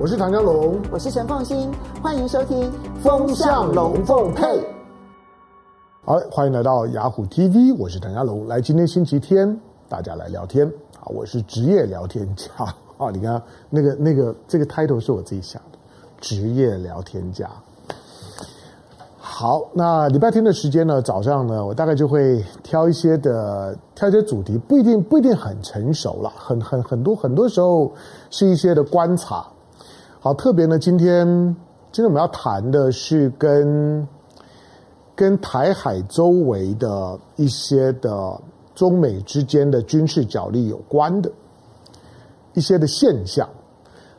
[0.00, 2.70] 我是唐湘龙，我是陈凤新，欢迎收听
[3.02, 4.44] 《风向龙凤配》。
[6.04, 8.46] 好，欢迎来到雅虎 TV，我是唐家龙。
[8.46, 9.58] 来，今天星期天，
[9.88, 10.64] 大家来聊天。
[11.00, 12.46] 啊，我是职业聊天家。
[12.96, 15.78] 啊， 你看那个那个这个 title 是我自己想的，
[16.20, 17.50] 职业聊天家。
[19.18, 27.90] 好，那礼拜天的时间呢，早上呢，我大概就会挑一些的，挑一些主题，不一定不一定很成熟了，很很很多很多时候
[28.30, 29.44] 是一些的观察。
[30.28, 31.26] 好，特别呢，今天
[31.90, 34.06] 今天我们要谈的是跟
[35.16, 38.38] 跟台海周围的一些的
[38.74, 41.32] 中美之间的军事角力有关的
[42.52, 43.48] 一些的现象，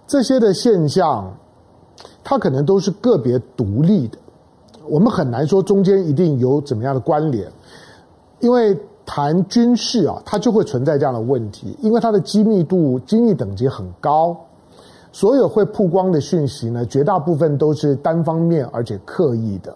[0.08, 1.32] 这些的现象，
[2.24, 4.18] 它可能都是个别独立的。
[4.88, 7.48] 我们很难说中间一定有怎么样的关联，
[8.40, 14.36] 因为谈军事啊，它就会存在这样的问题，因为它的机密度、机密等级很高，
[15.12, 19.76] 所有会曝光的讯息呢，绝大部分都是单方面而且刻意的。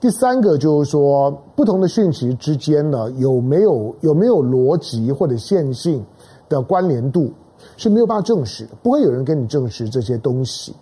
[0.00, 6.04] 第三个就是说，不同的讯息之间呢，有没有有没有逻辑或者线性
[6.48, 7.32] 的关联度
[7.76, 10.74] 是没有办法证实的，不会有人跟你证实这些东西。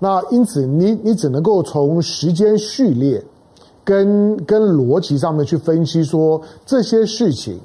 [0.00, 3.24] 那因此你，你只能够从时间序列
[3.84, 7.60] 跟跟逻辑上面去分析，说这些事情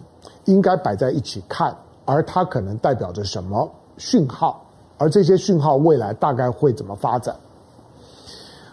[0.46, 4.64] 应该摆在一起看，而它可能代表着什么讯号，
[5.00, 7.36] 而这些讯号未来大概会怎么发展？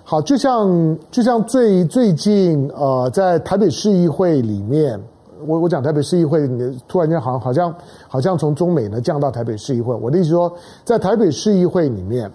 [0.05, 5.01] 好，就像就像最最近呃，在台北市议会里面，
[5.47, 6.47] 我我讲台北市议会，
[6.87, 7.75] 突然间好像好像
[8.07, 10.53] 好像从中美呢降到台北市议会，我的意思说，
[10.85, 12.31] 在台北市议会里面。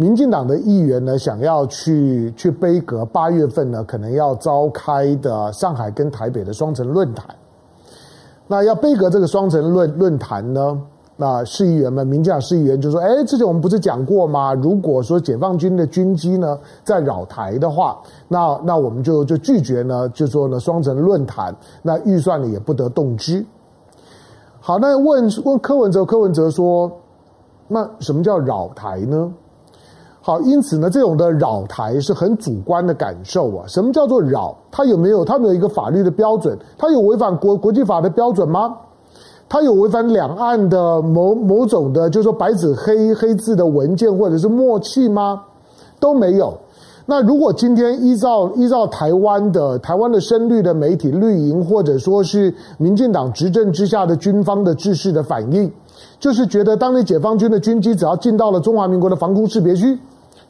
[0.00, 7.26] 民进党的议员呢，想要去去杯葛八月份呢，可能要召开的上海跟台北的双城论坛。
[8.46, 10.80] 那要杯葛这个双城论论坛呢，
[11.20, 14.54] 那市议员们，民进党市议员就说：“哎，之前我们不是讲过吗？
[14.54, 21.52] 如果说解放军的军机呢在扰台的话，那那我们就就拒绝呢，就说呢双城论坛，
[21.82, 23.44] 那预算呢也不得动之。”
[24.62, 26.88] 好，那问问柯文哲，柯文哲说
[27.66, 29.28] ：“那什么叫扰台呢？”
[30.22, 33.66] 好，因此呢，这种的扰台是很主观的感受啊。
[33.66, 34.56] 什么叫做扰？
[34.70, 35.24] 它有没有？
[35.24, 36.56] 它没有一个法律的标准？
[36.76, 38.76] 它有违反国国际法的标准吗？
[39.48, 45.42] 它有违反两岸的某某种的，就是说白纸黑黑字的文件或者是默契吗？
[45.98, 46.56] 都没有。
[47.06, 55.72] 那如果今天依照依照台湾的台湾的深绿的媒体绿营，或者说是民进党执政之下的军方的制式的反应，
[56.20, 59.98] 就是觉得当你解放军的军机只要进到了中华民国的防空识别区。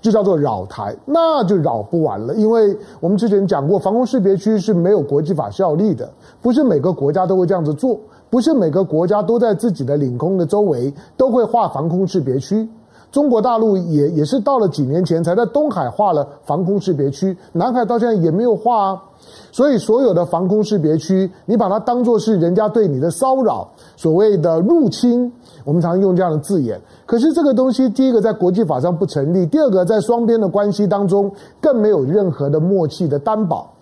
[0.01, 2.33] 就叫做扰台，那就扰不完了。
[2.37, 6.09] 因为我们之前讲过，防空识别区是没有国际法效力的，
[6.41, 7.99] 不是每个国家都会这样子做，
[8.31, 12.69] 不是每个国家都在自己的领空的周围都会画防空识别区。
[13.11, 19.03] 中国大陆也也是到了几年前才在东海画了防空识别区，南海到现在也没有画啊。
[19.51, 25.33] 所以所有的防空识别区，你把它当作是人家对你的骚扰，所谓的入侵，
[25.65, 26.79] 我们常用这样的字眼。
[27.07, 33.73] 可是这个东西，第一个在国际法上不成立，第二个在双边的关系当中更没有任何的默契的担保。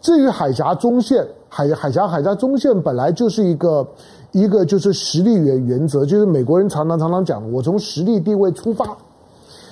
[0.00, 3.86] 至于海峡中线，海海峡海峡中线本来就是一个
[4.32, 8.96] 一个就是实力原原则，就是美国人常常常常讲，我从实力地位出发，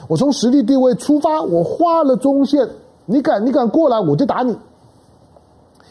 [0.09, 2.69] 我从实力地位出发，我画了中线，
[3.05, 4.57] 你敢你敢过来，我就打你。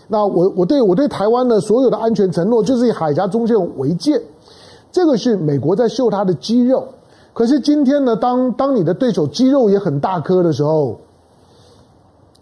[0.07, 4.21] 那我我对我对台湾的所有的安全承诺，就是以海峡中线为界，
[4.91, 6.87] 这个是美国在秀他的肌肉。
[7.33, 10.99] 可是今天呢，当当你的对手肌肉也很大颗的时候，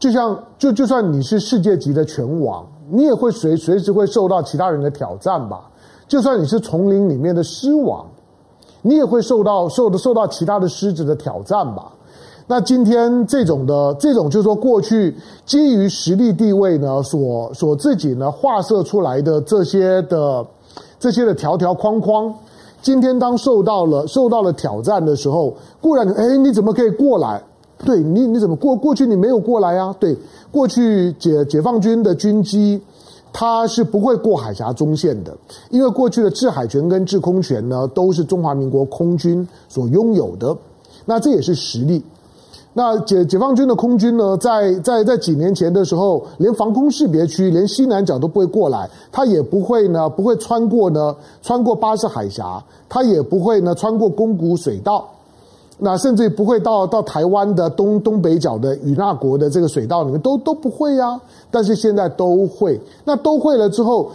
[0.04, 5.62] 就像就就算你是世界级的拳王，你也会随随时会受到其他人的挑战吧。
[6.10, 8.06] 就算你是丛林里面的狮王，
[8.82, 11.90] 你也会受到受的受到其他的狮子的挑战吧。
[12.48, 15.16] 那今天这种的这种，就是说过去
[15.46, 20.46] 基于实力地位呢，所所自己呢画设出来的这些的
[21.00, 22.36] 这些的条条框框。
[22.82, 27.42] 今天当受到了受到了挑战的时候，固然，哎，你怎么可以过来？
[27.86, 29.06] 对你，你怎么过过去？
[29.06, 29.96] 你没有过来啊？
[30.00, 30.18] 对，
[30.52, 32.82] 过去解解放军的军机，
[33.32, 35.36] 它是不会过海峡中线的，
[35.70, 40.56] 因为过去的制海权跟制空权呢，都是中华民国空军所拥有的，
[41.06, 42.04] 那这也是实力。
[42.76, 55.08] 那解解放军的空军呢，在在在几年前的时候，连防空识别区，连西南角都不会过来，他也不会呢，不会穿过呢，穿过巴士海峡，他也不会呢，穿过宫古水道，
[55.86, 61.20] 那甚至不会到到台湾的东东北角的与那国的这个水道里面，都都不会呀。
[61.52, 64.10] 但是现在都会，那都会了之后，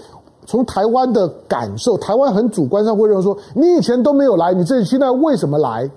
[0.47, 5.91] 从台湾的感受，台湾很主观上会认为说，你以前都没有来，你这现在为什么来？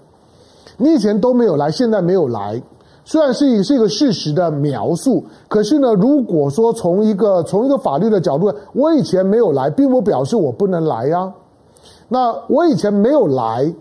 [0.76, 2.62] 你以前都没有来，现在没有来，
[3.06, 11.32] 虽然是一是一个事实的描述，可是呢，如果说从一个从一个法律的角度，我以前没有来，并不表示我不能来呀。
[12.10, 13.74] 那我以前没有来，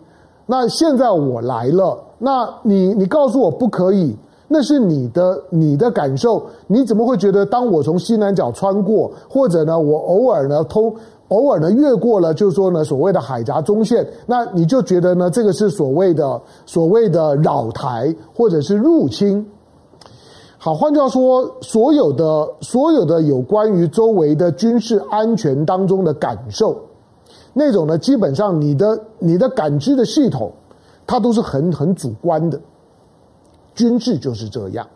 [0.50, 4.16] 那现在我来了，那你你告诉我不可以，
[4.48, 10.92] 那是你的你的感受，你怎么会觉得当我从西南角穿过，或者呢，我偶尔呢通。
[11.28, 19.48] 偶尔呢越过了，就是说呢所谓的海峡中线，那你就觉得呢这个是所谓的所谓的扰台或者是入侵。
[20.58, 26.76] 好，换句话说，所有的所有的有关于周围的军事安全当中的感受，
[27.52, 30.52] 那种呢基本上你的你的感知的系统，
[31.06, 32.60] 它都是很很主观的，
[33.74, 34.86] 军制就是这样。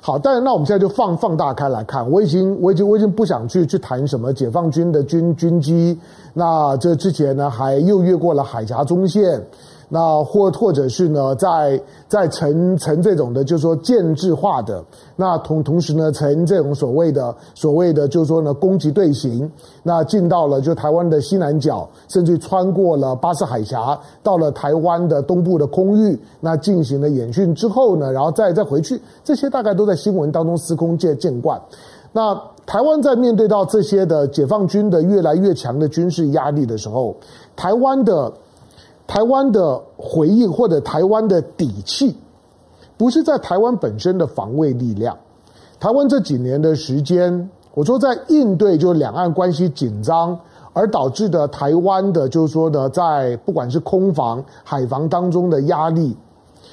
[0.00, 5.98] 好，但是那我们现在就放放大开来看，我已经我已经我已经不想去去谈什么解放军的军军机，
[6.32, 9.44] 那这之前呢还又越过了海峡中线。
[9.90, 14.84] 那或或者是呢，在在成成这种的，就是说建制化的，
[15.16, 19.50] 那同同时呢，成这种所谓的所谓的，就是说呢，攻击队形，
[19.82, 31.58] 那进到了就台湾的西南角，甚至穿过了巴士海峡，到了台湾的东部的空域，那进行了演训之后呢，然后再再回去，这些大概都在新闻当中司空见见惯。
[32.12, 37.16] 那台湾在面对到这些的解放军的越来越强的军事压力的时候，
[37.56, 38.30] 台湾的。
[39.08, 42.14] 台湾的回应或者台湾的底气，
[42.98, 45.16] 不是在台湾本身的防卫力量。
[45.80, 50.38] 台湾这几年的时间，我说在应对就两岸关系紧张
[50.74, 56.14] 而导致的台湾的，就是说的在不管是空防、海防当中的压力，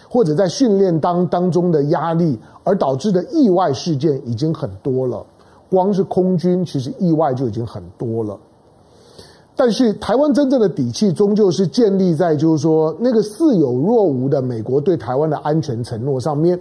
[0.10, 5.26] 或者在训练当当中的压力，而导致的意外事件已经很多了。
[5.70, 8.38] 光是空军，其实意外就已经很多了。
[9.58, 16.60] 但是台湾真正的底气，终究是建立在就是说那个似有若无的美国对台湾的安全承诺上面，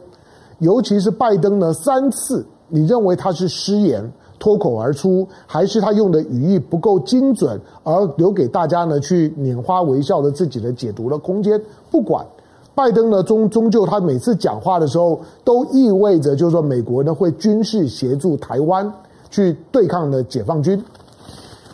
[0.60, 4.08] 尤其是拜登呢三次，你认为他是失言
[4.38, 11.60] 脱口而出，还是他用的语义不够精准，而留给大家呢去拈花微笑的自己的解读的空间？
[11.90, 12.24] 不管
[12.76, 18.88] 拜登呢终终究他每次讲话的时候，都意味着就是说美国呢会军事协助台湾
[19.30, 20.80] 去对抗的解放军。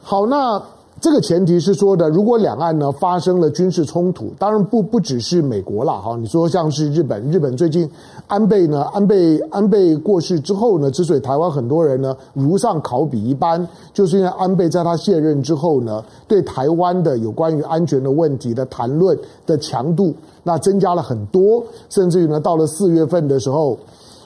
[0.02, 0.62] 好，那。
[1.00, 6.14] 这个前提是说的，如果两岸呢发生了军事冲突，当然不不只是美国了哈。
[6.20, 7.90] 你说像是日本，日本最近
[8.26, 23.78] 安倍呢，安倍安倍过世之后呢，之所以台湾很多人呢如上考比一般，就是因为安倍在他卸任之后呢，对台湾的有关于安全的问题的谈论的强度那增加了很多，甚至于呢到了四月份的时候。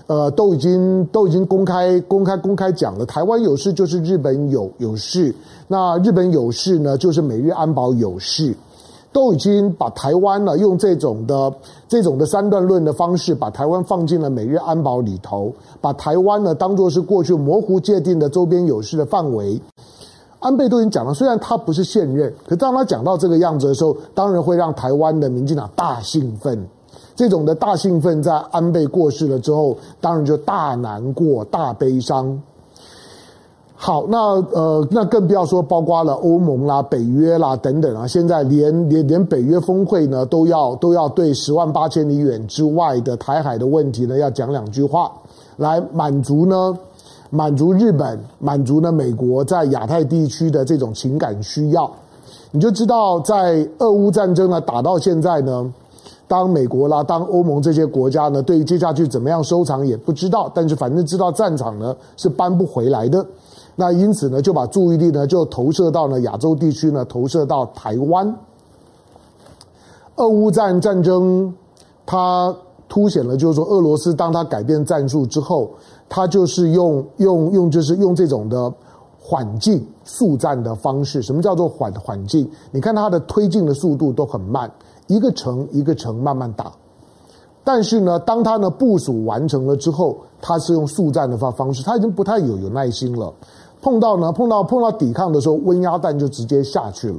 [0.07, 5.35] 呃，都已经都已经公开公开公开讲了，台湾有事就是日本有有事，
[5.67, 8.55] 那日本有事呢，就是美日安保有事，
[9.13, 11.51] 都已经把台湾呢用这种的
[11.89, 19.59] 这种的三段论的方式，把台湾放进了美日安保里头，把台湾呢当作是过去模糊界定的周边有事的范围。
[20.41, 26.69] 安倍都已经讲了，虽然他不是现任，可当他讲到这个样子的时候，当然会让台湾的民进党大兴奋。
[27.17, 32.41] 这种的大兴奋，在安倍过世了之后，当然就大难过、大悲伤。
[33.77, 34.19] 好，那
[34.51, 45.13] 呃，那更不要说包括了欧盟啦、北约啦等等啊，现在连连连北约峰会呢，都要都要对十万八千里远之外的台海的问题呢，要讲两句话，
[45.57, 46.77] 来满足呢，
[47.31, 51.91] 满足日本、满足呢美国在亚太地区的这种情感需要。
[52.53, 55.73] 你就知道，在俄乌战争呢打到现在呢。
[56.35, 63.25] 当美国啦，当欧盟这些国家呢，对于接下去怎么样收场也不知道，但是反正知道战场呢是搬不回来的，
[63.77, 68.35] 那因此呢就把注意力呢就投射到呢亚洲地区呢，投射到台湾。
[70.17, 71.55] 俄乌战战争，
[72.05, 72.53] 它
[72.89, 75.71] 凸显了就是说，俄罗斯当它改变战术之后，
[76.09, 78.73] 它就是用用用就是用这种的
[79.21, 81.23] 缓进速战的方式。
[81.23, 82.51] 什么叫做缓缓进？
[82.73, 84.69] 你看它的推进的速度都很慢。
[85.07, 86.73] 一个城一个城慢慢打，
[87.63, 93.33] 但是呢，当他呢部署完成了之后，他是用速战的方方式，他已经不太有有耐心了。
[93.83, 97.19] 碰到呢，碰到碰到抵抗的时候，温压弹就直接下去了。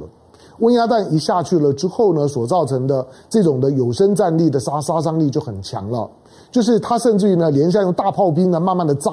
[0.58, 6.10] 温压弹一下去了之后呢，所造成的这种的有生战力的杀杀伤力就很强了。
[6.50, 9.12] 就是他甚至于呢，连下用大炮兵呢，慢慢的炸，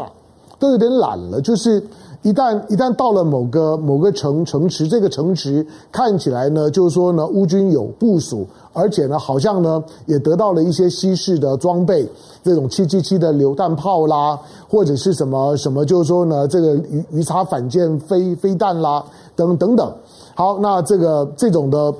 [0.57, 1.85] 都有点懒了，就是。
[2.23, 12.07] 一旦一旦到了某个某个城城池，这个城池看起来呢，就是说呢，乌军有部署，而且呢，好像呢也得到了一些西式的装备，
[12.41, 14.39] 这种七七七的榴弹炮啦，
[14.69, 19.03] 或者是什么什么，就是说呢，这个鱼鱼叉反舰飞飞弹啦，
[19.35, 19.93] 等等等。
[20.33, 21.93] 好，那这个这种的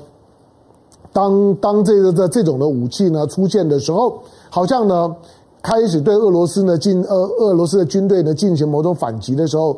[1.12, 5.14] 当当这个这这种的武器呢出现的时候，好像呢
[5.62, 9.76] 开始对俄罗斯呢进俄俄罗斯的军队呢进行某种反击的时候，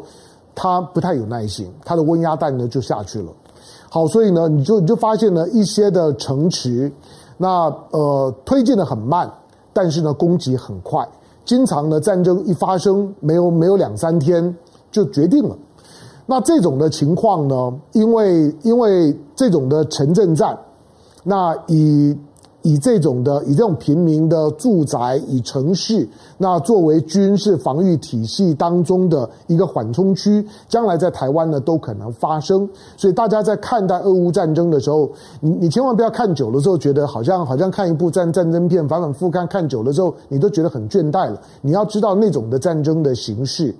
[0.56, 3.30] 他不太有耐心，他的温压弹呢就下去了。
[3.88, 6.90] 好，所以呢你就你就发现了一些的城池，
[7.36, 9.30] 那呃推进的很慢，
[9.72, 11.06] 但是呢攻击很快，
[11.44, 14.56] 经常呢战争一发生，没有没有两三天
[14.90, 15.56] 就决定了。
[16.25, 20.58] 那这种的情况呢，因为因为这种的城镇战，
[21.22, 22.16] 那以
[22.66, 32.68] 以这种的以这种平民的住宅以城市，那作为军事防御体系当中的一个缓冲区，将来在台湾呢都可能发生。
[32.96, 35.08] 所以大家在看待俄乌战争的时候，
[35.40, 41.40] 你你千万不要看久了之后觉得好像好像看一部战战争片，反反复覆看看久了之后，你都觉得很倦怠了。
[41.62, 43.73] 你要知道那种的战争的形式。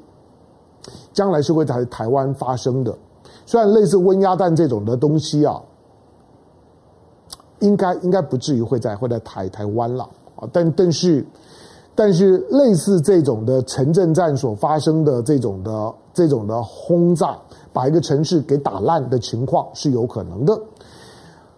[1.13, 2.95] 将来是会在台湾发生的，
[3.45, 5.61] 虽然类似温压弹这种的东西啊，
[7.61, 11.25] 应该应该不至于会在会在台台湾了啊，但但是
[11.95, 17.37] 但是类似这种的城镇战所发生的这种的这种的轰炸，
[17.73, 20.61] 把一个城市给打烂的情况是有可能的。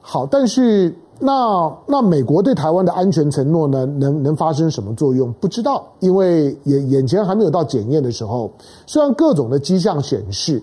[0.01, 0.95] 好，但是。
[1.21, 3.85] 那那美国对台湾的安全承诺呢？
[3.85, 5.33] 能能发生什么作用？
[5.41, 8.49] 不知道，因为眼眼前还没有到检验的时候。
[8.87, 10.63] 虽然各种的迹象显示，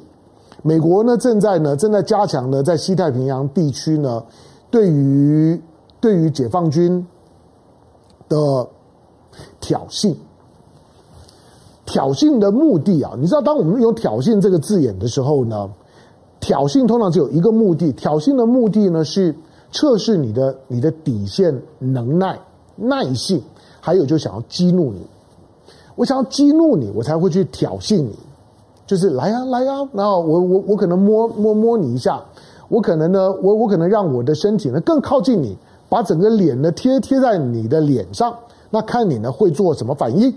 [0.63, 4.23] 美国呢正在呢正在加强呢在西太平洋地区呢
[4.69, 5.61] 对于
[5.99, 7.05] 对于解放军
[8.29, 8.67] 的
[9.59, 10.15] 挑衅。
[11.85, 15.69] 挑衅的目的啊，你知道，当我们用挑衅这个字眼的时候呢，
[16.39, 17.91] 挑衅通常只有一个目的。
[17.93, 19.35] 挑衅的目的呢是。
[19.71, 22.39] 测试你的你的底线能耐
[22.77, 23.41] 耐性，
[23.81, 25.01] 还有就想要激怒你，
[25.97, 28.17] 我想要激怒你，我才会去挑衅你，
[28.87, 32.23] 就是来呀来呀，然后我我我可能摸摸摸你一下，
[32.67, 35.57] 我可能呢我我可能让我的身体呢更靠近你，
[35.89, 38.35] 把整个脸呢贴贴在你的脸上，
[38.69, 40.33] 那看你呢会做什么反应，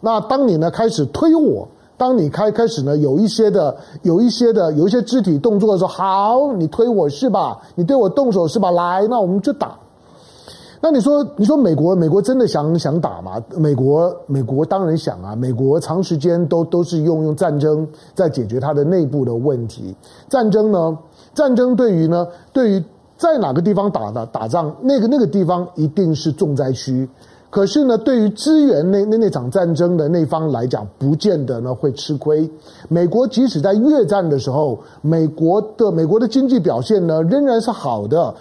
[0.00, 1.68] 那当你呢开始推我。
[1.98, 7.56] 当你开开始呢，有一些的，有一些的，有一些肢体动作的时候，好，你推我是吧？
[7.76, 8.72] 你对我动手是吧？
[8.72, 9.78] 来，那我们就打。
[10.80, 13.40] 那你说，你说美国，美国真的想想打吗？
[13.56, 15.36] 美国，美国当然想啊。
[15.36, 17.86] 美国长时间都都是用用战争
[18.16, 19.94] 在解决它的内部的问题。
[20.28, 20.98] 战争呢，
[21.34, 22.84] 战争对于呢，对于
[23.16, 27.08] 在哪个地方打的打仗，那个那个地方一定是重灾区。
[27.48, 32.50] 可是呢，对于支援那那那场战争的那方来讲，不见得呢会吃亏。
[32.88, 38.34] 美国即使在越战的时候，美国的美国的经济表现呢仍然是好的。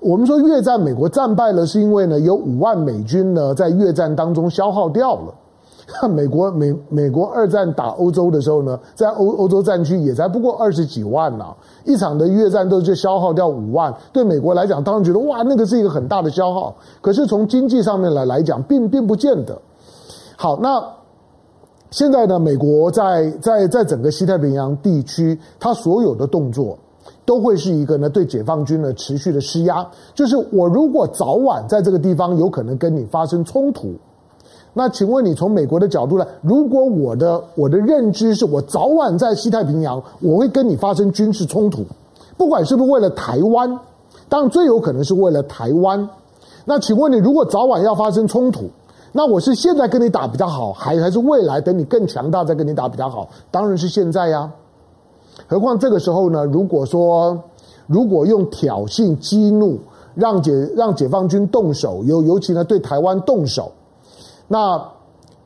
[0.00, 5.34] 我们说越战美国战败了，是因为呢有五万美军呢在越战当中消耗掉了。
[6.08, 11.54] 美国美美国二战打欧洲的时候呢，在欧欧洲战区也才不过二十几万呐、
[11.84, 16.74] 一场的越战都就消耗掉五万，对美国来讲，当然觉得哇，那个是一个很大的消耗。
[17.00, 19.60] 可是从经济上面来来讲，并并不见得。
[20.36, 20.82] 好，那
[21.90, 26.78] 现在呢，美国在在在整个西太平洋地区，它所有的动作
[27.24, 33.94] 都会是一个呢对解放军呢持续的施压，就是我如果早晚在这个地方有可能跟你发生冲突。
[34.72, 41.84] 那请问你从美国的角度来，如果我的我的认知是我早晚在西太平洋我会跟你发生军事冲突，
[42.36, 43.80] 不管是不是为了台湾，
[44.28, 46.08] 当然最有可能是为了台湾。
[46.64, 48.70] 那请问你如果早晚要发生冲突，
[49.10, 53.28] 那我是现在跟你打比较好，还还是未来等你更强大再跟你打比较好？
[53.50, 54.48] 当然是现在呀。
[55.48, 57.36] 何况这个时候呢，如果说
[57.88, 59.80] 如果用挑衅激怒
[60.14, 63.72] 让解让解放军动手，尤尤其呢对台湾动手。
[64.52, 64.84] 那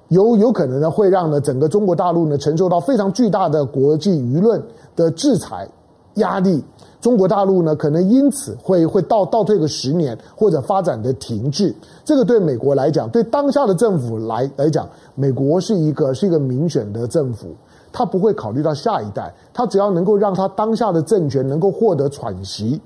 [0.08, 4.62] 有有可能呢，会让呢整个中国大陆呢承受到非常巨大的国际舆论
[4.96, 5.68] 的制裁
[6.14, 6.64] 压力。
[7.02, 11.74] 中国大陆呢可能因此会会倒倒退个十年，或者发展的停滞。
[12.02, 17.48] 这个对美国来讲，对当下的政府来来讲，美国是一个是一个民选的政府，
[17.92, 22.80] 他不会考虑到下一代，他只要能够让他当下的政权能够获得喘息，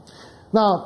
[0.51, 0.85] 那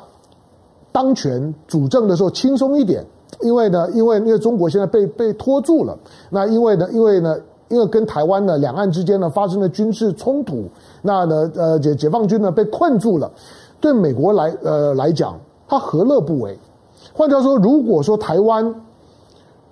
[0.91, 3.03] 当权主政的时候轻松一点。
[3.43, 5.97] 因为呢，因为因为中国现在被被拖住了，
[6.29, 7.37] 那因为呢，因为呢，
[7.69, 10.63] 因为跟台湾呢两岸之间呢发生了军事冲突，
[11.01, 13.31] 那呢呃解解放军呢被困住了，
[13.79, 16.57] 对美国来呃来讲，他何乐不为？
[17.13, 18.73] 换句话说，如果说台湾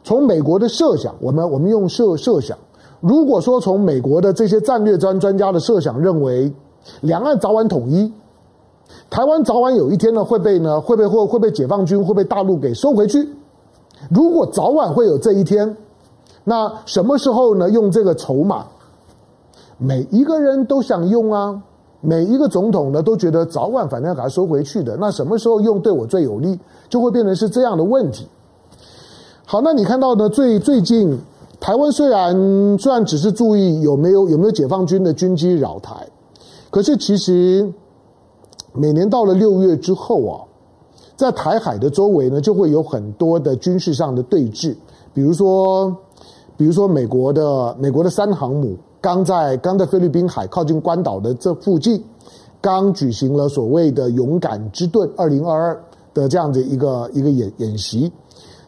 [0.04, 2.58] 从美国的设想，我们我们用设设想，
[3.00, 6.51] 如果说从美国的这些战略专专家的设想认为，
[7.01, 8.12] 两岸早晚统一。
[9.10, 13.28] 台湾早晚有一天呢会被呢会被会会被解放军会被大陆给收回去。
[14.10, 15.77] 如果早晚会有这一天，
[16.43, 17.70] 那什么时候呢？
[17.70, 18.65] 用这个筹码，
[19.77, 21.62] 每一个人都想用啊。
[22.03, 28.27] 每一个总统呢都觉得早晚反正要给它收回去的，那什么时候用对我最有利，就会变成是这样的问题。
[29.46, 30.27] 好，那你看到呢？
[30.27, 31.15] 最最近
[31.60, 35.93] 台湾虽然虽然只是注意有没有有没有解放军的军机扰台，
[36.72, 37.72] 可是其实
[38.74, 40.41] 每年到了六月之后啊，
[41.22, 44.75] 在台海的周围呢，就会有很多的军事上的对峙，
[45.13, 45.96] 比如说
[46.58, 48.75] 比如说美国的美国的三航母。
[49.04, 52.04] 刚在刚在菲律宾海靠近关岛的这附近，
[52.62, 58.12] 刚举行了所谓的“勇敢之盾”二零二二的这样的一个一个演演习。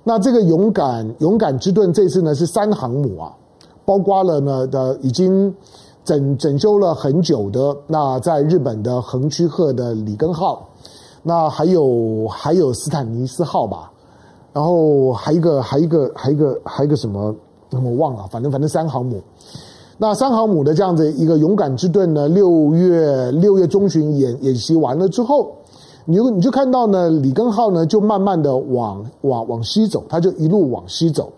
[0.04, 3.32] 那这个“勇敢勇敢之盾”这次呢是三航母啊，
[3.86, 5.54] 包括了呢的已经
[6.04, 10.68] 整整修了很久的那在日本的横须贺的里根号，
[11.24, 13.90] 那还有还有斯坦尼斯号吧，
[14.52, 17.34] 然后还一个还一个还一个还一个什么
[17.72, 19.22] 我忘了，反正反正三航母。
[19.98, 25.56] 那三航母的这样子一个勇敢之盾呢，六月六月中旬演演习完了之后，
[26.04, 31.32] 你就你就看到呢，里根号呢就慢慢的往往往西走，它就一路往西走。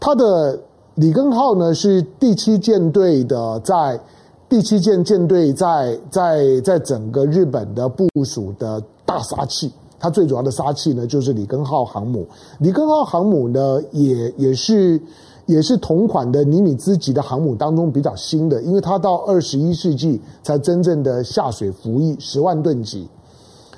[0.00, 0.58] 它的
[0.94, 4.00] 里根号呢是第七舰队的在
[4.48, 12.26] 第七舰舰队在在在整个日本的部署的大杀器，它最主要的杀器呢就是里根号航母。
[12.58, 15.00] 里根号航母呢也也是。
[15.46, 23.08] 也是同款的尼米兹级的航母当中比较新的，因为它到二十一世纪才真正的下水服役十万吨级，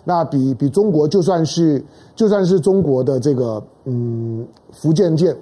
[0.03, 1.85] 那比比中国就算是
[2.17, 5.37] 就算是中国的这个嗯福建舰，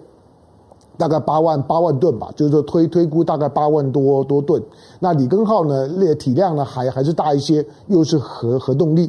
[0.99, 4.61] 大概八万八万吨吧，就是说推推估大概八万多多吨。
[4.99, 9.09] 那里根号呢，列体量呢还还是大一些，又是核核动力。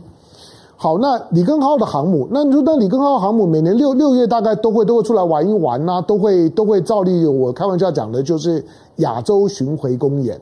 [0.79, 8.63] 好，那里根号的航母，那你说那里根号航母每年六六月大概都会都会出来玩一玩呐、都会都会照例我开玩笑讲的就是
[8.98, 10.39] 亚洲巡回公演。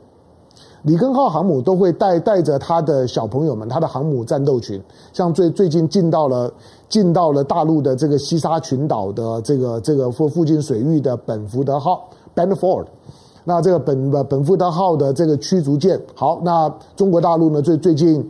[0.82, 6.51] 里根号航母都会带带着他的小朋友们，他的航母战斗群，像最最近进到了
[6.89, 12.88] 进到了大陆的这个西沙群岛的这个这个附附近水域的本福德号 Benford，
[13.46, 18.29] 那这个本本福德号的这个驱逐舰，好，那中国大陆呢最最近。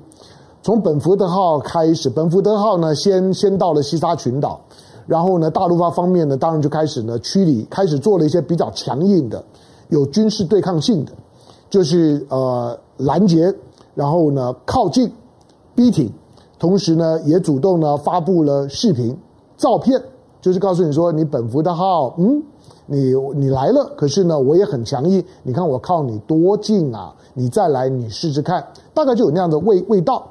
[0.65, 4.60] 从本福德号开始，本福德号呢先先到了西沙群岛，
[5.06, 9.43] 然后呢，大陆方方面呢，当然就开始呢驱离，开始做了一些比较强硬的、
[9.89, 11.12] 有军事对抗性的，
[11.69, 13.54] 就是呃拦截，
[13.93, 15.13] 然后呢靠近、
[15.75, 16.12] 逼停，
[16.58, 19.15] 同时呢也主动呢发布了视频、
[19.58, 20.01] 照片，
[20.41, 22.41] 就是告诉你说，你本福德号，嗯，
[22.88, 30.25] 你你来了，可是呢我也很强硬，你看我靠你多近啊，你再来你试试看，大概就有那样的味味道。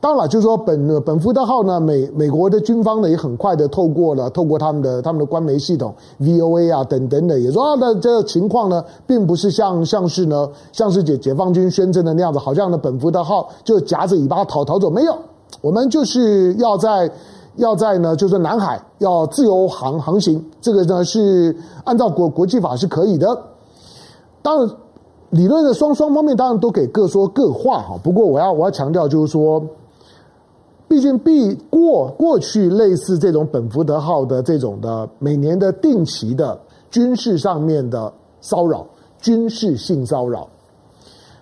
[0.00, 15.18] 当然，就是说本本福德号呢，美美国的军方呢也很快的透过了透过他们的他们的官媒系统 VOA 啊等等的，也说啊，那这个情况呢，并不是像像是呢像是解解放军宣称的那样子，好像呢本福德号就夹着尾巴逃逃走，没有，
[15.60, 17.10] 我们就是要在
[17.56, 23.36] 要在呢就是南海要自由航航行，这个呢是按照国国际法是可以的。
[24.42, 24.70] 当然，
[25.30, 29.60] 理论的双双方面当然都可以各说各话哈，不过我要我要强调就是说。
[30.88, 36.58] 毕竟，毕过过去类似这种本福德号的这种的每年的定期的
[36.90, 38.86] 军事上面的骚扰，
[39.20, 40.48] 军事性骚扰，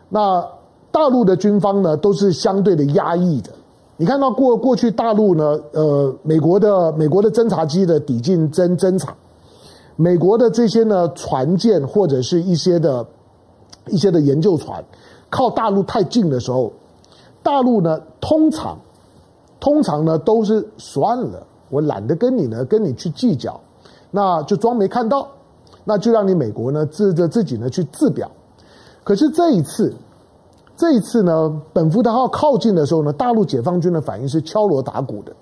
[0.09, 0.44] 那
[0.90, 3.52] 大陆的军方呢都是相对的压抑的。
[3.96, 9.14] 你看到过过去大陆呢，呃，美国的美国的侦察机的抵近侦侦察，
[9.94, 13.06] 美国的这些呢船舰或者是一些的
[13.87, 14.85] 一些的研究船
[15.30, 16.72] 靠大陆太近的时候，
[17.44, 18.76] 大陆呢通常。
[19.61, 23.61] 通常呢都是算了，我懒得跟你呢跟你去计较，
[24.11, 25.29] 那就装没看到，
[25.85, 28.31] 那就让你美国呢自着自己呢去自表。
[29.05, 29.95] 可是这一次，
[30.77, 35.33] 这一次呢，本福德号靠近的时候呢，大陆解放军的反应是敲锣打鼓的。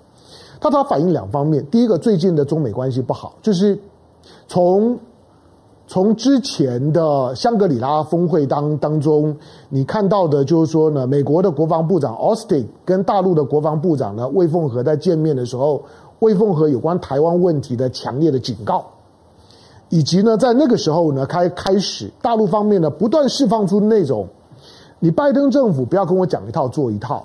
[0.59, 3.79] 他他反应两方面，第一个最近的中美关系不好，就是
[4.47, 4.99] 从。
[5.87, 9.35] 从之前的香格里拉峰会当当中，
[9.69, 15.83] 你看到的就是说呢，美国的国防部长奥斯汀跟大陆的国防部长呢魏凤和在见面的时候，
[16.19, 18.83] 魏凤和有关台湾问题的强烈的警告，
[19.89, 24.27] 以及呢在那个时候呢开开始，大陆方面呢不断释放出那种，
[24.99, 27.23] 你拜登政府不要跟我讲一套做一套。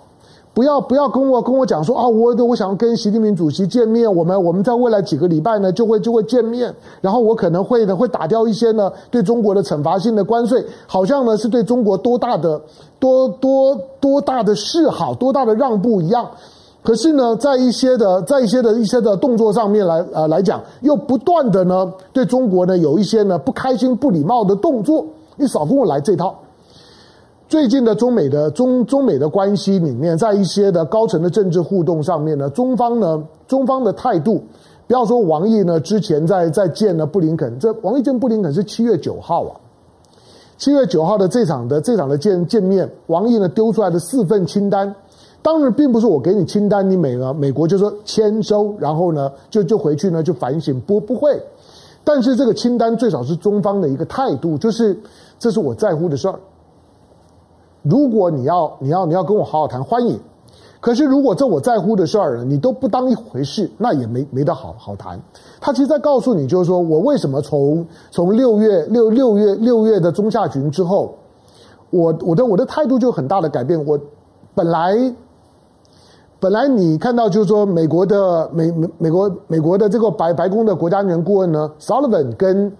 [0.60, 6.70] 不要不要跟我跟我讲说啊，我我想跟习近平主席见面，我们我们在未来几个礼拜呢就会就会见面，
[7.00, 12.60] 然后我可能会呢会打掉一些呢对中国的惩罚性的关税，好像呢是对中国多大的
[12.98, 16.28] 多多多大的示好，多大的让步一样。
[16.82, 26.38] 可是呢，在一些的在一些的一些的动作上面来呃来讲，又不断的呢对中国呢有一些呢不开心不礼貌的动作，你少跟我来这套。
[27.50, 34.40] 最近的中美的中中美的关系里面，在一些的高层的政治互动上面呢，中方呢，中方的态度，
[34.86, 39.58] 不要说王毅呢，之前在在见了布林肯，这王毅见布林肯是七月九号啊，
[40.58, 44.94] 七月九号的这场的这场的见见面，王毅呢丢出来的四份清单，
[45.42, 51.36] 当然并不是我给你清单，你美了美国就说签收，然后呢就就回去呢就反省，不不会，
[52.04, 54.96] 但是这个清单最少是中方的一个态度，就是
[55.36, 56.38] 这是我在乎的事儿。
[57.82, 60.18] 如果你要你要你要跟我好好谈，欢迎。
[60.80, 65.20] 可是如果这我在乎的事儿呢，你都不当一回事，那也没没得好好谈。
[65.60, 71.14] 他其实在告诉你，就是说我为什么从从六月六六月六月的中下旬之后，
[71.90, 73.84] 我我的我的态度就很大的改变。
[73.84, 74.00] 我
[74.54, 75.14] 本来
[76.38, 82.72] 本来你看到就是说美国的美美美国美国的这个白白宫的国家安全顾问呢，Sullivan 跟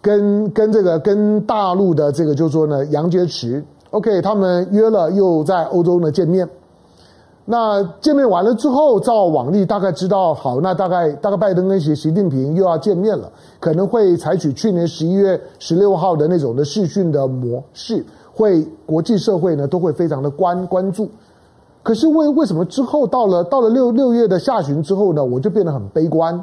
[0.00, 3.64] 跟跟这个跟大陆的这个就是说呢杨洁篪。
[3.92, 6.48] OK，他们约了又在欧洲呢见面。
[7.44, 18.02] 那见面完了之后，照往例大概知道，好，那大概大概拜登跟习习近平又要见面了，可能会采取去年十一月十六号的那种的视讯的模式，
[18.32, 21.10] 会国际社会呢都会非常的关关注。
[21.82, 26.42] 可是为为什么之后到了到了六六月的下旬之后呢，我就变得很悲观？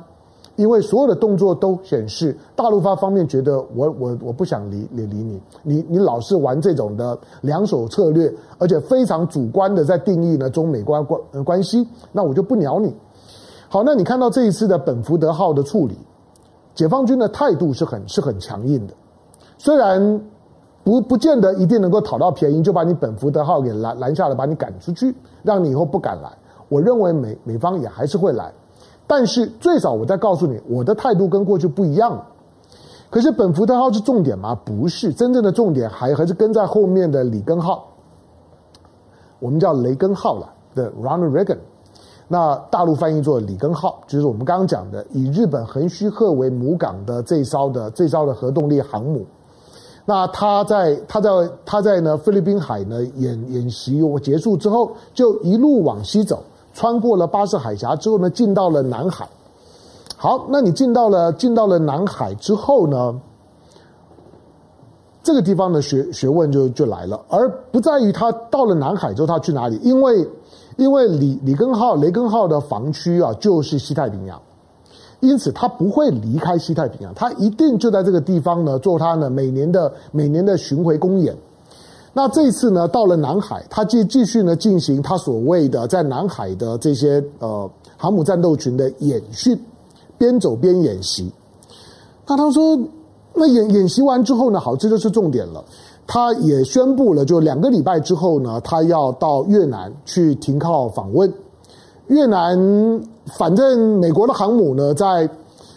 [0.60, 12.94] 因为所有的动作都显示，大陆方方面觉得我我我不想理理理你，你你老是玩这种的两手策略，而且非常主观的在定义呢中美关关关系，那我就不鸟你。
[13.70, 15.98] 好，那你看到这一次的本福德号的处理，
[16.76, 18.94] 解放军的态度是很是很强硬的，
[19.58, 20.22] 虽然
[20.84, 26.30] 不不见得一定能够讨到便宜，就把你本福德号给拦拦下来，把你赶出去，让你以后不敢来。
[26.68, 28.52] 我认为美美方也还是会来。
[29.12, 32.28] 但是最少我再告诉你，我的态度跟过去不一样了。
[33.10, 34.54] 可是本福德号是重点吗？
[34.64, 37.88] 不是，真正的重点还还是跟在后面的里根号，
[39.40, 41.58] 我们叫雷根号了的 Ronald Reagan。
[42.28, 49.26] 那大陆翻译做里根号，就是我们刚刚讲的以日本横须贺为母港的这艘的这艘的核动力航母。
[50.06, 51.30] 那他在他在
[51.66, 56.44] 他在呢菲律宾海呢演演习结束之后，就一路往西走。
[56.74, 59.28] 穿过了巴士海峡之后呢，进到了南海。
[60.16, 63.20] 好，那你进到了进到了南海之后呢，
[65.24, 70.28] 这个地方的学学问就就来了，而不在于他到了南海之后他去哪里，因为
[70.78, 74.42] 因为里里根号雷根号的防区啊就是西太平洋，
[75.22, 81.36] 因此他不会离开西太平洋，他一定就在这个地方呢做他呢每年的每年的巡回公演。
[82.12, 89.58] 那这次呢，到了南海，他继继续呢进行他所谓的在南海的这些呃航母战斗群的演训，
[90.18, 91.32] 边走边演习。
[92.28, 92.78] 那他说，
[93.36, 95.64] 那演演习完之后呢，好，这就是重点了。
[96.08, 101.32] 他也宣布了，就两个礼拜之后呢，他要到越南去停靠访问。
[102.08, 102.58] 越南，
[103.38, 105.30] 反正美国的航母呢，在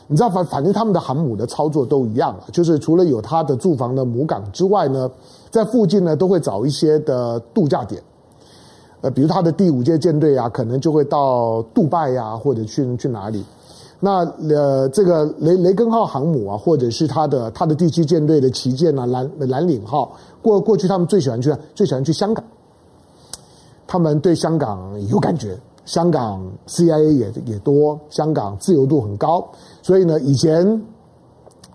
[0.06, 5.10] 你知道，反反正他们的航母的操作都一样啊，就是除了有他的驻防的母港之外呢。
[5.52, 8.02] 在附近呢，都会找一些的度假点，
[9.02, 13.44] 呃，比如他的第五届舰队啊，可能就会到杜拜呀，或者去去哪里。
[14.00, 22.42] 那呃，这个雷雷根号航母啊，或者是他的他的第七舰队的旗舰啊，蓝蓝领号，过过去他们最喜欢去最喜欢去香港，
[23.86, 29.46] 他们对香港有感觉，香港 CIA 也也多，香港自由度很高，
[29.82, 30.82] 所以呢，以前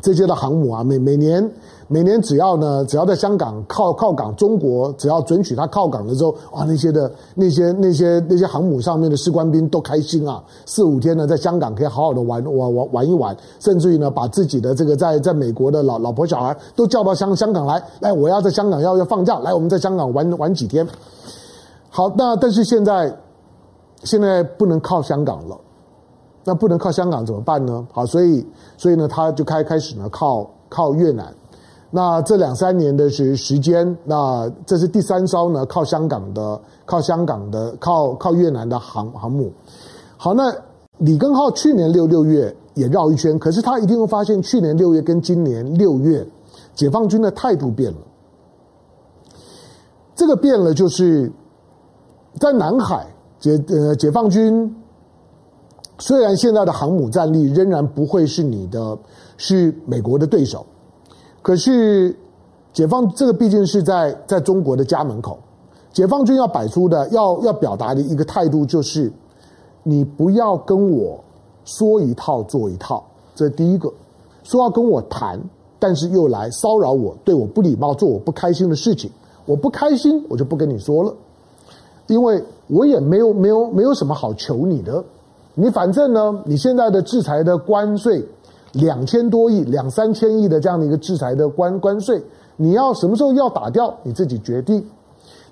[0.02, 1.50] 这些的航母啊，每每年。
[1.90, 10.44] 每年只要呢，只要在香港靠靠港，中国只要准许他靠港的时候，哇，那些的那些那些那些航母上面的士官兵都开心啊！
[10.66, 20.86] 四五天呢，在香港可以好好的玩玩玩玩一玩，甚至于呢，把自己的这个在在美国的老老婆小孩都叫到香香港来，来，我要在香港要要放假，来，我们在香港玩玩几天。
[21.90, 23.18] 好，那但是现在
[24.04, 25.58] 现在不能靠香港了，
[26.48, 27.86] 那不能靠香港怎么办呢？
[27.92, 31.36] 好，所以所以呢，他就开开始呢靠靠越南。
[31.92, 39.52] 那这两三年的时时间，那这是第三艘呢，靠香港的、靠香港的、靠靠越南的航航母。
[40.16, 40.56] 好，那
[41.00, 46.26] 李根号去年六六月也绕一圈，可是他一定会发现，去年六月跟今年六月，
[46.76, 48.00] 解放军的态度变了。
[50.16, 51.30] 这个变了，就是
[52.40, 53.06] 在南海
[53.38, 54.74] 解呃解放军，
[56.00, 58.98] 虽然现在的航母战力仍然不会是你的，
[59.38, 60.66] 是美国的对手。
[61.42, 62.16] 可是，
[62.74, 65.40] 解放这个毕竟是在在中国的家门口，
[65.92, 69.12] 解放军要摆出的、要要表达的一个态度就是，
[69.82, 71.20] 你不要跟我
[71.66, 73.92] 说一套做一套，这是第一个，
[74.44, 75.40] 说要跟我谈，
[75.80, 79.10] 但是又来骚扰我，对我不礼貌，做我不开心的事情，
[79.46, 81.16] 我不开心，我就不跟你说了，
[82.06, 85.04] 因为我也没有没有没有什么好求你的。
[85.60, 88.24] 你反正呢，你现在的制裁的关税
[88.74, 92.22] 两千多亿、两三千亿的这样的一个制裁的关关税，
[92.58, 94.86] 你要什么时候要打掉，你自己决定。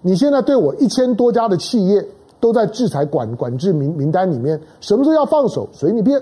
[0.04, 2.06] 你现在对我一千多家的企业
[2.40, 6.22] 都在制裁管管制名名单里面，什么时候要放手，随你便。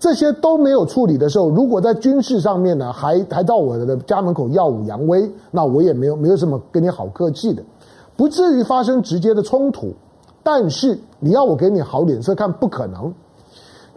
[0.00, 7.62] 这些都没有处理的时候，如果在军事上面呢，还还到我的家门口耀武扬威，那我也没有没有什么跟你好客气的，
[8.16, 9.94] 不至于发生直接的冲突。
[10.44, 13.12] 但是你要我给你好脸色看，不可能。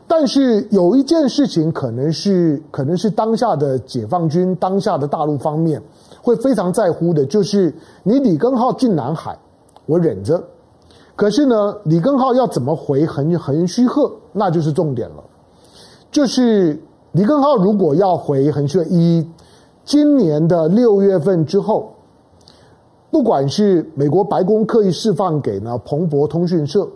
[0.08, 5.84] 但是有一件事情可能是可能是当下的解放军、当下的大陆方面
[6.22, 9.38] 会非常在乎的，就是你李根浩进南海，
[9.86, 10.42] 我忍着。
[11.18, 15.24] 可是呢，李根浩要怎么回横横须贺，那就是重点了。
[16.10, 16.82] 就是
[17.12, 19.30] 李根浩如果要回横须贺，一
[19.84, 21.92] 今年的六月份之后。
[23.10, 26.88] 不管是美国白宫刻意释放给呢彭博通讯社，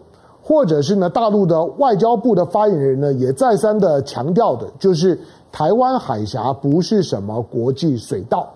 [0.41, 5.17] 或者是呢大陆的外交部的发言人呢，也再三的强调的，就是
[5.51, 8.47] 台湾海峡不是什么国际水道。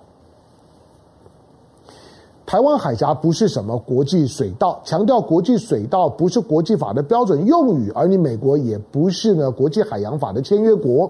[2.46, 11.10] 台湾海峡不是什么国际水道，强调国际水道不是国际法的标准用语，而你美国也不是呢国际海洋法的签约国。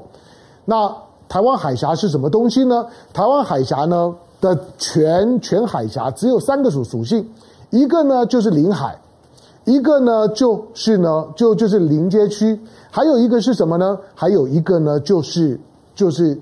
[0.64, 0.96] 那
[1.28, 2.88] 台湾海峡是什么东西呢？
[3.12, 4.16] 台湾海峡呢？
[4.46, 7.28] 的全全海峡只有三个属属性，
[7.72, 8.96] 一个呢就是领海，
[9.64, 12.60] 一个呢就是呢就就是临街区，
[12.92, 13.98] 还有一个是什么呢？
[14.14, 15.60] 还有一个呢就是
[15.96, 16.40] 就是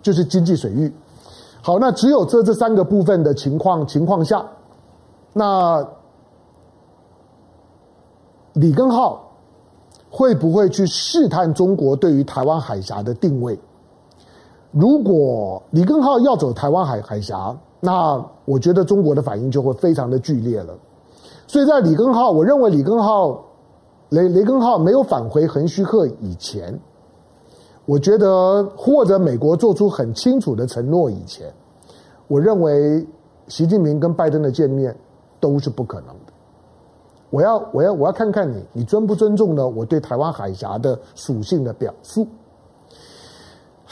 [0.00, 0.92] 就是经济水域。
[1.60, 4.46] 好，那只有这这三个部分的情况情况下，
[5.32, 5.84] 那
[8.52, 9.30] 李根浩
[10.08, 13.58] 会不会去试探中国对于台湾海峡的定位？
[14.72, 20.74] 如果李根浩要走台湾海海峡，那我觉得中国的反应就会非常的剧烈了。
[21.46, 23.44] 所以在李根浩，我认为李根浩
[24.10, 26.78] 雷雷根浩没有返回横须贺以前，
[27.84, 31.52] 我觉得或者美国做出很清楚的承诺以前，
[32.28, 33.04] 我认为
[33.48, 34.96] 习近平跟拜登的见面
[35.40, 36.32] 都是不可能的。
[37.30, 39.68] 我要我要我要看看你，你尊不尊重呢？
[39.68, 42.26] 我对台湾海峡的属性的表述。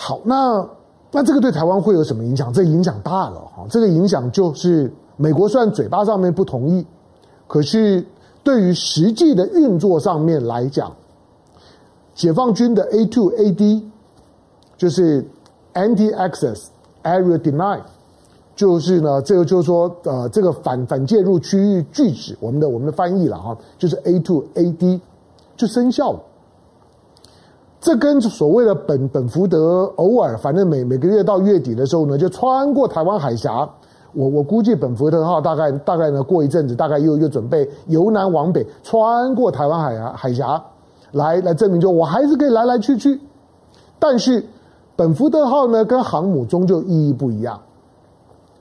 [0.01, 0.65] 好，那
[1.11, 2.53] 那这个对台湾会有什么影响？
[2.53, 6.87] 这影响大了哈，这个影响就是美国虽然嘴巴上面不同意，
[7.49, 8.07] 可是
[8.45, 10.93] 对于实际的运作上面来讲，
[12.15, 13.91] 解放军的 A two A D
[14.77, 15.27] 就是
[15.75, 16.67] Anti-Access
[17.03, 17.83] Area Denied，
[18.55, 25.01] 就是呢，这个就是说，呃，这个反反介入区域拒止，我们的我们的翻译了哈，就是 A to A D
[25.57, 26.21] 就生效了。
[27.81, 33.69] 这跟所谓的本本福德偶尔，反正每每个月到月底的时候呢，就穿过台湾海峡。
[34.15, 40.65] 我我估计本福德号大概大概呢，过一阵子，大概又又准备由南往北穿过台湾海峡海峡，
[41.13, 43.21] 来来证明就我还是可以来来去去。
[43.99, 44.45] 但是
[44.97, 47.61] 本福德号呢，跟航母终究意义不一样。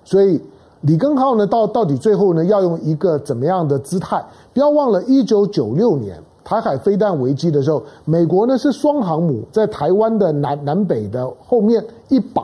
[0.03, 0.39] 所以
[0.82, 4.23] 里根号呢，到到底最后呢，要用一个怎么样的姿态？
[4.53, 6.21] 不要忘了，一九九六年。
[6.47, 12.41] 台海飞弹危机的时候，美国呢是双航母在台湾的南南北的后面一摆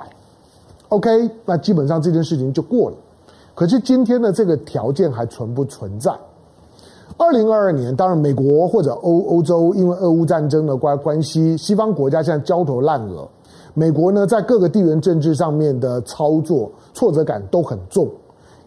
[0.90, 2.98] ，OK，那基本上这件事情就过了。
[3.56, 6.12] 可是今天的这个条件还存不存在？
[7.16, 13.26] 二零二二年，当然美国或者欧欧洲因为俄乌战争的关关系，西方国家现在焦头烂额，
[13.74, 18.06] 美国呢在各个地缘政治上面的操作挫折感都很重。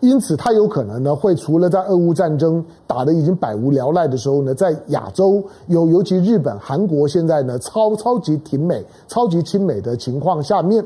[0.08, 10.84] 因此，他有可能呢，会除了在俄乌战争打得已经百无聊赖的时候呢，在亚洲尤尤其日本、韩国现在呢超超级挺美、超级亲美的情况下面，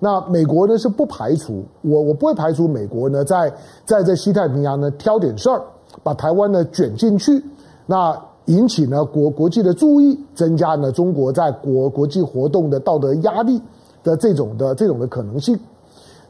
[0.00, 3.52] 那美国呢是不排除我我不会排除美国呢在
[3.84, 5.62] 在这西太平洋呢挑点事儿，
[6.02, 7.40] 把台湾呢卷进去，
[7.86, 13.62] 那引起呢国国际的注意，增加呢中国在国国际活动的道德压力
[14.02, 15.56] 的这种的这种的可能性。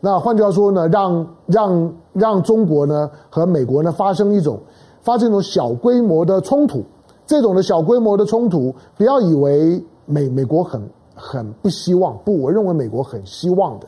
[0.01, 4.61] 那换句话说呢，让让让中国呢和美国呢发生一种
[5.01, 6.85] 发生一种小规模的冲突，
[7.27, 10.81] 这种的小规模的冲突，不要以为美美国很
[11.15, 13.87] 很不希望，不，我认为美国很希望的。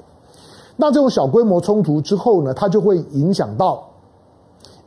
[0.76, 3.84] 那这种小规模冲突之后呢，它就会影响到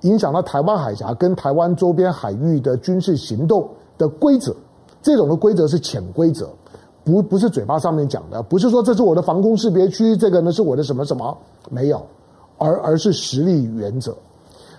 [0.02, 4.56] 影响到台湾海峡跟台湾周边海域的军事行动的规则，
[5.02, 6.50] 这种的规则是潜规则。
[7.04, 11.36] 不不是嘴巴上面讲的，不是说这是我的防空识别区，这个呢是我的什么什么，
[11.70, 12.06] 没有，
[12.58, 14.16] 而而是实力原则。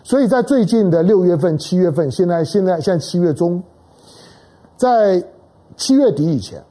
[0.05, 3.63] 所以在最近的六月份、七月份，现在现在现在七月中，
[4.77, 5.23] 在
[5.77, 6.63] 七月底以前，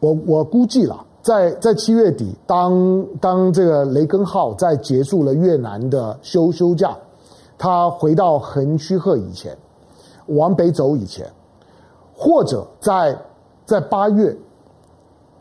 [0.00, 6.96] 我我估计了，在在七月底，当当这个雷根号在结束了越南的休休假，
[7.56, 9.56] 他回到横须贺以前，
[10.26, 11.26] 往北走以前，
[12.16, 13.16] 或者在
[13.66, 14.34] 在八月，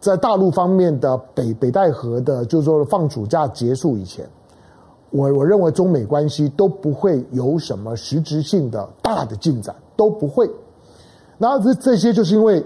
[0.01, 4.27] 在大陆方面的北北戴河的，就是说放暑假结束以前，
[5.09, 10.49] 我我认为中美关系都不会有什么实质性的大的进展，都不会。
[11.37, 12.63] 然后这这些就是因为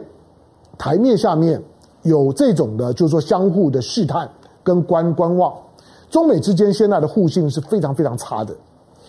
[0.78, 1.62] 台面下面
[2.02, 4.28] 有这种的，就是说相互的试探
[4.63, 5.54] 跟观观望，
[6.10, 8.56] 中美之间现在的互信是非常非常差的。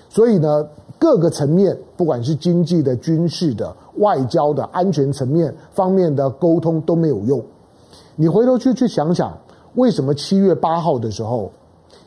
[0.09, 0.69] 所以呢，
[1.01, 7.43] 各个层面，不管是经济的、军事的、外交的、安全层面方面的沟通都没有用。
[8.17, 9.33] 你回头去去想想，
[9.77, 11.51] 为什么七月八号的时候，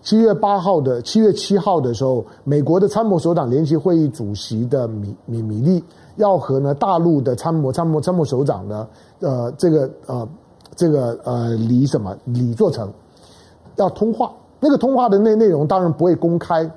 [0.03, 5.83] 七月八号的七月七号的时候，美国的参谋首长联席会议主席的米米米利
[6.17, 8.87] 要和呢大陆的参谋参谋参谋首长呢，
[9.21, 10.29] 呃，这个呃
[10.75, 12.93] 这个呃李什么李作成
[13.77, 16.69] 要通话，那个通话的内内容当然不会公开。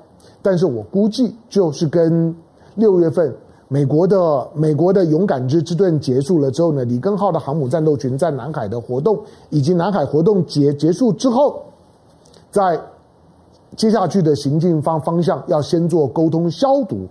[0.47, 2.33] 但是我估计，就是跟
[2.75, 3.35] 六月份
[3.67, 11.61] 美国的美国的勇敢之之盾结束了之后呢，里根号的航母战斗群在南海的活动，以及南海活动结结束之后，
[12.49, 12.79] 在
[13.75, 17.05] 接下去的行进方方向要先做沟通消毒。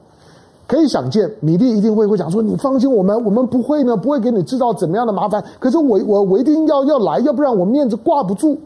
[0.67, 5.45] 可以想见，米利一定会会讲说：“你放心，我们我们不会呢，不会给你制造怎么样的麻烦。
[5.61, 8.59] 可是我我我一定要要来，要不然我面子挂不住。”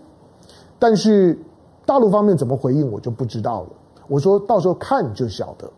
[0.78, 1.37] 但是
[1.85, 3.68] 大陆方面怎么回应，我就不知道了。
[4.11, 5.70] 我说到时候看就晓得，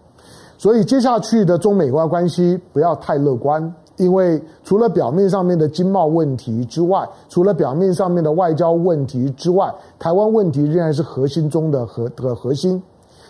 [0.56, 3.62] 所以接下去的中美关系不要太乐观，
[3.98, 12.82] 因为除了表面上面的经贸问题之外，除了表面上面的外交问题之外，台湾问题仍然是核心中的核的核心。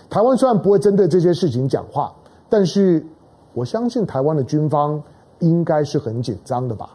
[0.08, 2.14] 台湾虽然不会针对这些事情讲话，
[2.48, 3.04] 但是
[3.54, 5.02] 我相信台湾的军方
[5.40, 6.90] 应该是很紧张的吧？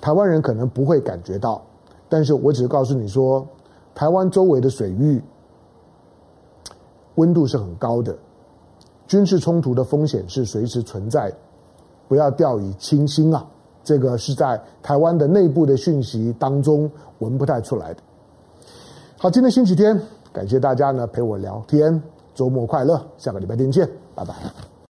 [0.00, 1.60] 台湾人可能不会感觉到，
[2.08, 3.44] 但是我只是告诉你说，
[3.92, 5.20] 台湾周围的水域。
[7.18, 8.16] 温度是很高的，
[9.06, 11.36] 军事冲突的风险是随时存在的，
[12.08, 13.44] 不要掉以轻心啊！
[13.84, 18.00] 这个是在台湾的内部的讯息当中闻不太出来的。
[19.18, 20.00] 好，今天星期天，
[20.32, 22.00] 感谢大家呢陪我聊天，
[22.34, 24.77] 周末快乐，下个礼拜天见，拜拜。